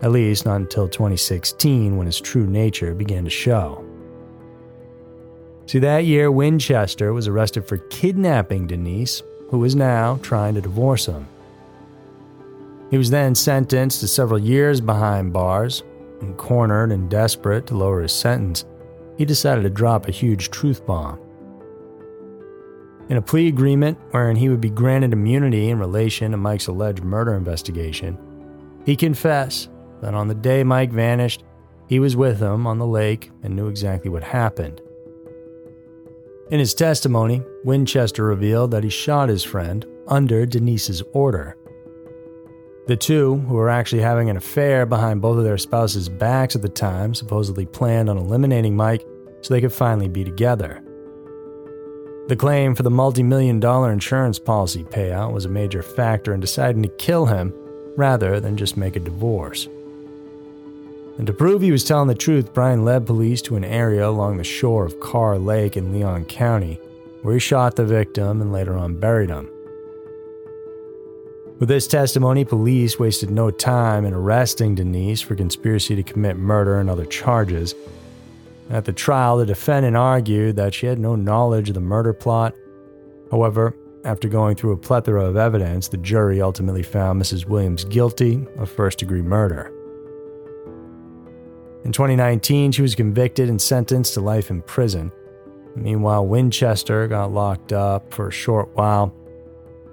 at 0.00 0.10
least 0.10 0.44
not 0.44 0.60
until 0.60 0.88
2016 0.88 1.96
when 1.96 2.06
his 2.06 2.20
true 2.20 2.46
nature 2.46 2.92
began 2.92 3.22
to 3.24 3.30
show. 3.30 3.84
See, 5.66 5.78
that 5.78 6.06
year, 6.06 6.32
Winchester 6.32 7.12
was 7.12 7.28
arrested 7.28 7.68
for 7.68 7.78
kidnapping 7.78 8.66
Denise, 8.66 9.22
who 9.48 9.60
was 9.60 9.76
now 9.76 10.18
trying 10.22 10.54
to 10.54 10.60
divorce 10.60 11.06
him. 11.06 11.28
He 12.92 12.98
was 12.98 13.08
then 13.08 13.34
sentenced 13.34 14.00
to 14.00 14.06
several 14.06 14.38
years 14.38 14.82
behind 14.82 15.32
bars, 15.32 15.82
and 16.20 16.36
cornered 16.36 16.92
and 16.92 17.08
desperate 17.08 17.66
to 17.68 17.74
lower 17.74 18.02
his 18.02 18.12
sentence, 18.12 18.66
he 19.16 19.24
decided 19.24 19.62
to 19.62 19.70
drop 19.70 20.06
a 20.06 20.12
huge 20.12 20.50
truth 20.50 20.84
bomb. 20.84 21.18
In 23.08 23.16
a 23.16 23.22
plea 23.22 23.48
agreement 23.48 23.96
wherein 24.10 24.36
he 24.36 24.50
would 24.50 24.60
be 24.60 24.68
granted 24.68 25.14
immunity 25.14 25.70
in 25.70 25.78
relation 25.78 26.32
to 26.32 26.36
Mike's 26.36 26.66
alleged 26.66 27.02
murder 27.02 27.32
investigation, 27.32 28.18
he 28.84 28.94
confessed 28.94 29.70
that 30.02 30.12
on 30.12 30.28
the 30.28 30.34
day 30.34 30.62
Mike 30.62 30.92
vanished, 30.92 31.44
he 31.88 31.98
was 31.98 32.14
with 32.14 32.40
him 32.40 32.66
on 32.66 32.78
the 32.78 32.86
lake 32.86 33.30
and 33.42 33.56
knew 33.56 33.68
exactly 33.68 34.10
what 34.10 34.22
happened. 34.22 34.82
In 36.50 36.58
his 36.58 36.74
testimony, 36.74 37.42
Winchester 37.64 38.22
revealed 38.22 38.70
that 38.72 38.84
he 38.84 38.90
shot 38.90 39.30
his 39.30 39.42
friend 39.42 39.86
under 40.08 40.44
Denise's 40.44 41.02
order. 41.14 41.56
The 42.86 42.96
two, 42.96 43.36
who 43.36 43.54
were 43.54 43.70
actually 43.70 44.02
having 44.02 44.28
an 44.28 44.36
affair 44.36 44.86
behind 44.86 45.22
both 45.22 45.38
of 45.38 45.44
their 45.44 45.58
spouses' 45.58 46.08
backs 46.08 46.56
at 46.56 46.62
the 46.62 46.68
time, 46.68 47.14
supposedly 47.14 47.64
planned 47.64 48.10
on 48.10 48.18
eliminating 48.18 48.74
Mike 48.74 49.06
so 49.40 49.54
they 49.54 49.60
could 49.60 49.72
finally 49.72 50.08
be 50.08 50.24
together. 50.24 50.82
The 52.26 52.36
claim 52.36 52.74
for 52.74 52.82
the 52.82 52.90
multi 52.90 53.22
million 53.22 53.60
dollar 53.60 53.92
insurance 53.92 54.38
policy 54.38 54.82
payout 54.82 55.32
was 55.32 55.44
a 55.44 55.48
major 55.48 55.82
factor 55.82 56.34
in 56.34 56.40
deciding 56.40 56.82
to 56.82 56.88
kill 56.88 57.26
him 57.26 57.52
rather 57.96 58.40
than 58.40 58.56
just 58.56 58.76
make 58.76 58.96
a 58.96 59.00
divorce. 59.00 59.68
And 61.18 61.26
to 61.26 61.32
prove 61.32 61.62
he 61.62 61.72
was 61.72 61.84
telling 61.84 62.08
the 62.08 62.14
truth, 62.14 62.54
Brian 62.54 62.84
led 62.84 63.06
police 63.06 63.42
to 63.42 63.56
an 63.56 63.64
area 63.64 64.08
along 64.08 64.38
the 64.38 64.44
shore 64.44 64.84
of 64.84 64.98
Carr 64.98 65.38
Lake 65.38 65.76
in 65.76 65.92
Leon 65.92 66.24
County, 66.24 66.80
where 67.22 67.34
he 67.34 67.40
shot 67.40 67.76
the 67.76 67.84
victim 67.84 68.40
and 68.40 68.52
later 68.52 68.76
on 68.76 68.98
buried 68.98 69.30
him. 69.30 69.48
With 71.62 71.68
this 71.68 71.86
testimony, 71.86 72.44
police 72.44 72.98
wasted 72.98 73.30
no 73.30 73.52
time 73.52 74.04
in 74.04 74.12
arresting 74.12 74.74
Denise 74.74 75.20
for 75.20 75.36
conspiracy 75.36 75.94
to 75.94 76.02
commit 76.02 76.36
murder 76.36 76.80
and 76.80 76.90
other 76.90 77.04
charges. 77.04 77.76
At 78.68 78.84
the 78.84 78.92
trial, 78.92 79.36
the 79.36 79.46
defendant 79.46 79.96
argued 79.96 80.56
that 80.56 80.74
she 80.74 80.86
had 80.86 80.98
no 80.98 81.14
knowledge 81.14 81.68
of 81.68 81.76
the 81.76 81.80
murder 81.80 82.12
plot. 82.12 82.56
However, 83.30 83.76
after 84.04 84.26
going 84.28 84.56
through 84.56 84.72
a 84.72 84.76
plethora 84.76 85.24
of 85.24 85.36
evidence, 85.36 85.86
the 85.86 85.98
jury 85.98 86.42
ultimately 86.42 86.82
found 86.82 87.22
Mrs. 87.22 87.46
Williams 87.46 87.84
guilty 87.84 88.44
of 88.56 88.68
first 88.68 88.98
degree 88.98 89.22
murder. 89.22 89.72
In 91.84 91.92
2019, 91.92 92.72
she 92.72 92.82
was 92.82 92.96
convicted 92.96 93.48
and 93.48 93.62
sentenced 93.62 94.14
to 94.14 94.20
life 94.20 94.50
in 94.50 94.62
prison. 94.62 95.12
Meanwhile, 95.76 96.26
Winchester 96.26 97.06
got 97.06 97.30
locked 97.30 97.72
up 97.72 98.12
for 98.12 98.26
a 98.26 98.32
short 98.32 98.68
while, 98.74 99.14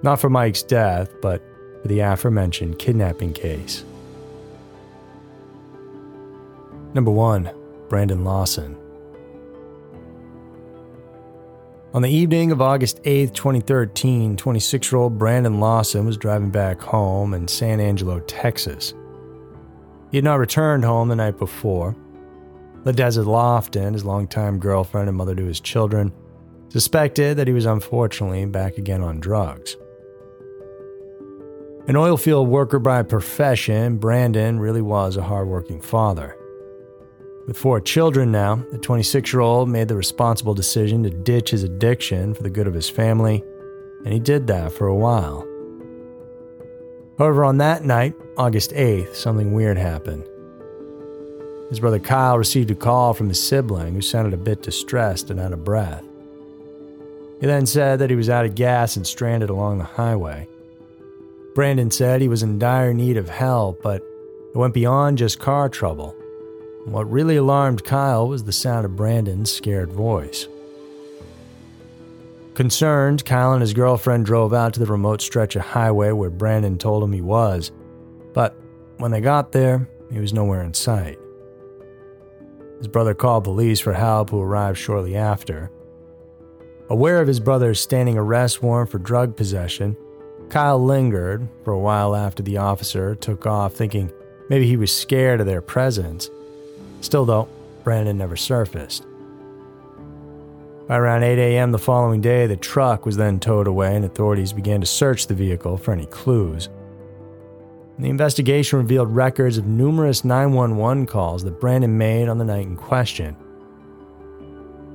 not 0.02 0.20
for 0.20 0.28
Mike's 0.28 0.64
death, 0.64 1.14
but 1.22 1.40
for 1.82 1.88
the 1.88 2.00
aforementioned 2.00 2.78
kidnapping 2.78 3.32
case. 3.32 3.84
Number 6.92 7.10
1. 7.10 7.50
Brandon 7.88 8.24
Lawson. 8.24 8.76
On 11.92 12.02
the 12.02 12.10
evening 12.10 12.52
of 12.52 12.60
August 12.60 13.00
8, 13.04 13.34
2013, 13.34 14.36
26 14.36 14.92
year 14.92 15.00
old 15.00 15.18
Brandon 15.18 15.58
Lawson 15.58 16.06
was 16.06 16.16
driving 16.16 16.50
back 16.50 16.80
home 16.80 17.34
in 17.34 17.48
San 17.48 17.80
Angelo, 17.80 18.20
Texas. 18.20 18.94
He 20.10 20.16
had 20.16 20.24
not 20.24 20.38
returned 20.38 20.84
home 20.84 21.08
the 21.08 21.16
night 21.16 21.36
before. 21.36 21.96
Ladessa 22.84 23.24
Lofton, 23.24 23.92
his 23.92 24.04
longtime 24.04 24.58
girlfriend 24.58 25.08
and 25.08 25.18
mother 25.18 25.34
to 25.34 25.44
his 25.44 25.60
children, 25.60 26.12
suspected 26.68 27.36
that 27.36 27.48
he 27.48 27.52
was 27.52 27.66
unfortunately 27.66 28.44
back 28.46 28.78
again 28.78 29.02
on 29.02 29.20
drugs. 29.20 29.76
An 31.88 31.94
oilfield 31.96 32.46
worker 32.46 32.78
by 32.78 33.02
profession, 33.02 33.96
Brandon 33.96 34.60
really 34.60 34.82
was 34.82 35.16
a 35.16 35.22
hardworking 35.22 35.80
father. 35.80 36.36
With 37.46 37.56
four 37.56 37.80
children 37.80 38.30
now, 38.30 38.56
the 38.70 38.78
26 38.78 39.32
year 39.32 39.40
old 39.40 39.68
made 39.68 39.88
the 39.88 39.96
responsible 39.96 40.52
decision 40.52 41.02
to 41.02 41.10
ditch 41.10 41.50
his 41.50 41.62
addiction 41.62 42.34
for 42.34 42.42
the 42.42 42.50
good 42.50 42.66
of 42.66 42.74
his 42.74 42.90
family, 42.90 43.42
and 44.04 44.12
he 44.12 44.20
did 44.20 44.46
that 44.46 44.72
for 44.72 44.86
a 44.86 44.94
while. 44.94 45.46
However, 47.18 47.44
on 47.44 47.58
that 47.58 47.82
night, 47.82 48.14
August 48.36 48.72
8th, 48.72 49.16
something 49.16 49.52
weird 49.52 49.78
happened. 49.78 50.28
His 51.70 51.80
brother 51.80 51.98
Kyle 51.98 52.36
received 52.36 52.70
a 52.70 52.74
call 52.74 53.14
from 53.14 53.28
his 53.28 53.42
sibling 53.42 53.94
who 53.94 54.02
sounded 54.02 54.34
a 54.34 54.36
bit 54.36 54.62
distressed 54.62 55.30
and 55.30 55.40
out 55.40 55.54
of 55.54 55.64
breath. 55.64 56.04
He 57.40 57.46
then 57.46 57.64
said 57.64 58.00
that 58.00 58.10
he 58.10 58.16
was 58.16 58.28
out 58.28 58.44
of 58.44 58.54
gas 58.54 58.96
and 58.96 59.06
stranded 59.06 59.48
along 59.48 59.78
the 59.78 59.84
highway. 59.84 60.46
Brandon 61.54 61.90
said 61.90 62.20
he 62.20 62.28
was 62.28 62.42
in 62.42 62.58
dire 62.58 62.94
need 62.94 63.16
of 63.16 63.28
help, 63.28 63.82
but 63.82 64.02
it 64.54 64.58
went 64.58 64.74
beyond 64.74 65.18
just 65.18 65.40
car 65.40 65.68
trouble. 65.68 66.14
What 66.84 67.10
really 67.10 67.36
alarmed 67.36 67.84
Kyle 67.84 68.28
was 68.28 68.44
the 68.44 68.52
sound 68.52 68.84
of 68.84 68.96
Brandon's 68.96 69.50
scared 69.50 69.92
voice. 69.92 70.48
Concerned, 72.54 73.24
Kyle 73.24 73.52
and 73.52 73.60
his 73.60 73.72
girlfriend 73.72 74.26
drove 74.26 74.52
out 74.52 74.74
to 74.74 74.80
the 74.80 74.86
remote 74.86 75.22
stretch 75.22 75.56
of 75.56 75.62
highway 75.62 76.10
where 76.12 76.30
Brandon 76.30 76.78
told 76.78 77.02
him 77.02 77.12
he 77.12 77.20
was, 77.20 77.70
but 78.32 78.56
when 78.98 79.10
they 79.10 79.20
got 79.20 79.52
there, 79.52 79.88
he 80.12 80.20
was 80.20 80.32
nowhere 80.32 80.62
in 80.62 80.74
sight. 80.74 81.18
His 82.78 82.88
brother 82.88 83.14
called 83.14 83.44
police 83.44 83.80
for 83.80 83.92
help, 83.92 84.30
who 84.30 84.40
arrived 84.40 84.78
shortly 84.78 85.16
after. 85.16 85.70
Aware 86.88 87.20
of 87.20 87.28
his 87.28 87.40
brother's 87.40 87.80
standing 87.80 88.18
arrest 88.18 88.62
warrant 88.62 88.90
for 88.90 88.98
drug 88.98 89.36
possession, 89.36 89.96
Kyle 90.50 90.84
lingered 90.84 91.48
for 91.64 91.72
a 91.72 91.78
while 91.78 92.16
after 92.16 92.42
the 92.42 92.58
officer 92.58 93.14
took 93.14 93.46
off, 93.46 93.74
thinking 93.74 94.12
maybe 94.48 94.66
he 94.66 94.76
was 94.76 94.94
scared 94.94 95.40
of 95.40 95.46
their 95.46 95.62
presence. 95.62 96.28
Still, 97.00 97.24
though, 97.24 97.48
Brandon 97.84 98.18
never 98.18 98.36
surfaced. 98.36 99.06
By 100.88 100.96
around 100.96 101.22
8 101.22 101.38
a.m. 101.38 101.70
the 101.70 101.78
following 101.78 102.20
day, 102.20 102.48
the 102.48 102.56
truck 102.56 103.06
was 103.06 103.16
then 103.16 103.38
towed 103.38 103.68
away 103.68 103.94
and 103.94 104.04
authorities 104.04 104.52
began 104.52 104.80
to 104.80 104.86
search 104.86 105.28
the 105.28 105.34
vehicle 105.34 105.76
for 105.76 105.92
any 105.92 106.06
clues. 106.06 106.68
The 108.00 108.08
investigation 108.08 108.78
revealed 108.80 109.14
records 109.14 109.56
of 109.56 109.66
numerous 109.66 110.24
911 110.24 111.06
calls 111.06 111.44
that 111.44 111.60
Brandon 111.60 111.96
made 111.96 112.28
on 112.28 112.38
the 112.38 112.44
night 112.44 112.66
in 112.66 112.76
question. 112.76 113.36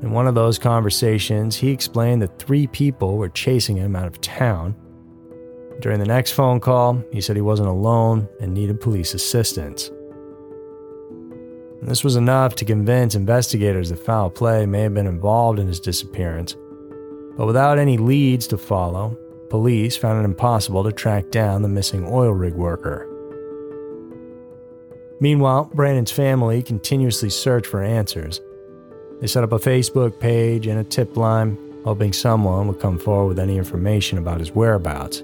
In 0.01 0.11
one 0.11 0.27
of 0.27 0.35
those 0.35 0.59
conversations, 0.59 1.55
he 1.55 1.69
explained 1.69 2.21
that 2.23 2.39
three 2.39 2.67
people 2.67 3.17
were 3.17 3.29
chasing 3.29 3.77
him 3.77 3.95
out 3.95 4.07
of 4.07 4.19
town. 4.19 4.75
During 5.79 5.99
the 5.99 6.05
next 6.05 6.31
phone 6.31 6.59
call, 6.59 7.03
he 7.11 7.21
said 7.21 7.35
he 7.35 7.41
wasn't 7.41 7.69
alone 7.69 8.27
and 8.39 8.53
needed 8.53 8.79
police 8.81 9.13
assistance. 9.13 9.91
This 11.81 12.03
was 12.03 12.15
enough 12.15 12.55
to 12.55 12.65
convince 12.65 13.13
investigators 13.13 13.89
that 13.89 13.99
foul 13.99 14.31
play 14.31 14.65
may 14.65 14.81
have 14.81 14.93
been 14.93 15.05
involved 15.05 15.59
in 15.59 15.67
his 15.67 15.79
disappearance. 15.79 16.55
But 17.37 17.45
without 17.45 17.77
any 17.77 17.97
leads 17.97 18.47
to 18.47 18.57
follow, 18.57 19.17
police 19.49 19.95
found 19.95 20.19
it 20.19 20.25
impossible 20.25 20.83
to 20.83 20.91
track 20.91 21.29
down 21.29 21.61
the 21.61 21.67
missing 21.67 22.07
oil 22.09 22.31
rig 22.31 22.55
worker. 22.55 23.07
Meanwhile, 25.19 25.71
Brandon's 25.73 26.11
family 26.11 26.63
continuously 26.63 27.29
searched 27.29 27.67
for 27.67 27.83
answers. 27.83 28.41
They 29.21 29.27
set 29.27 29.43
up 29.43 29.51
a 29.51 29.59
Facebook 29.59 30.19
page 30.19 30.67
and 30.67 30.79
a 30.79 30.83
tip 30.83 31.15
line, 31.17 31.57
hoping 31.83 32.13
someone 32.13 32.67
would 32.67 32.79
come 32.79 32.97
forward 32.97 33.27
with 33.27 33.39
any 33.39 33.57
information 33.57 34.17
about 34.17 34.39
his 34.39 34.51
whereabouts. 34.51 35.21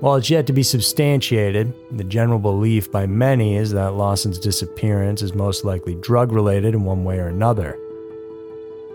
While 0.00 0.16
it's 0.16 0.28
yet 0.28 0.46
to 0.48 0.52
be 0.52 0.62
substantiated, 0.62 1.72
the 1.90 2.04
general 2.04 2.38
belief 2.38 2.90
by 2.90 3.06
many 3.06 3.56
is 3.56 3.72
that 3.72 3.94
Lawson's 3.94 4.38
disappearance 4.38 5.22
is 5.22 5.34
most 5.34 5.64
likely 5.64 5.94
drug 5.94 6.32
related 6.32 6.74
in 6.74 6.84
one 6.84 7.04
way 7.04 7.18
or 7.18 7.28
another. 7.28 7.78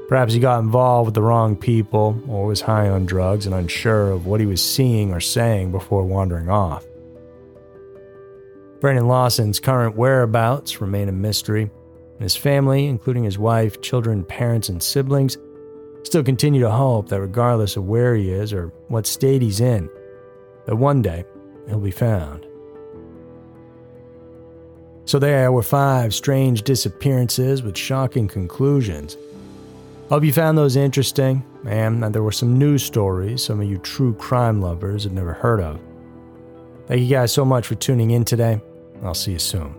Perhaps 0.07 0.33
he 0.33 0.39
got 0.39 0.59
involved 0.59 1.07
with 1.07 1.13
the 1.15 1.21
wrong 1.21 1.55
people 1.55 2.21
or 2.27 2.45
was 2.45 2.61
high 2.61 2.89
on 2.89 3.05
drugs 3.05 3.45
and 3.45 3.55
unsure 3.55 4.11
of 4.11 4.25
what 4.25 4.39
he 4.39 4.45
was 4.45 4.61
seeing 4.61 5.13
or 5.13 5.19
saying 5.19 5.71
before 5.71 6.03
wandering 6.03 6.49
off. 6.49 6.85
Brandon 8.79 9.07
Lawson's 9.07 9.59
current 9.59 9.95
whereabouts 9.95 10.79
remain 10.81 11.09
a 11.09 11.11
mystery, 11.11 11.63
and 11.63 12.21
his 12.21 12.35
family, 12.35 12.87
including 12.87 13.23
his 13.23 13.37
wife, 13.37 13.81
children, 13.81 14.23
parents, 14.23 14.69
and 14.69 14.81
siblings, 14.81 15.37
still 16.03 16.23
continue 16.23 16.61
to 16.61 16.71
hope 16.71 17.09
that 17.09 17.21
regardless 17.21 17.77
of 17.77 17.85
where 17.85 18.15
he 18.15 18.31
is 18.31 18.53
or 18.53 18.67
what 18.87 19.05
state 19.05 19.41
he's 19.41 19.59
in, 19.59 19.89
that 20.69 20.75
one 20.75 21.01
day 21.01 21.25
he'll 21.67 21.79
be 21.79 21.89
found. 21.89 22.45
So 25.05 25.17
there 25.17 25.51
were 25.51 25.63
five 25.63 26.13
strange 26.13 26.61
disappearances 26.61 27.63
with 27.63 27.75
shocking 27.75 28.27
conclusions. 28.27 29.17
Hope 30.09 30.23
you 30.23 30.31
found 30.31 30.59
those 30.59 30.75
interesting, 30.75 31.43
and 31.65 32.03
that 32.03 32.13
there 32.13 32.21
were 32.21 32.31
some 32.31 32.59
news 32.59 32.83
stories 32.83 33.43
some 33.43 33.59
of 33.59 33.67
you 33.67 33.79
true 33.79 34.13
crime 34.13 34.61
lovers 34.61 35.05
have 35.05 35.13
never 35.13 35.33
heard 35.33 35.59
of. 35.59 35.79
Thank 36.85 37.01
you 37.01 37.09
guys 37.09 37.31
so 37.31 37.43
much 37.43 37.65
for 37.65 37.73
tuning 37.73 38.11
in 38.11 38.23
today. 38.23 38.61
I'll 39.01 39.15
see 39.15 39.31
you 39.31 39.39
soon. 39.39 39.78